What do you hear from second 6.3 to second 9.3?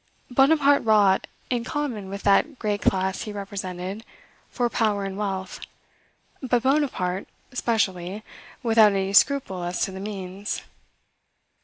but Bonaparte, specially, without any